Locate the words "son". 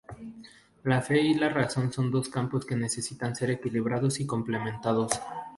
1.93-2.09